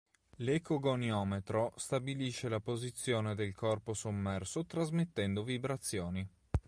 L'ecogoniometro 0.37 1.73
stabilisce 1.75 2.49
la 2.49 2.59
posizione 2.59 3.35
del 3.35 3.53
corpo 3.53 3.93
sommerso 3.93 4.65
trasmettendo 4.65 5.43
vibrazioni. 5.43 6.27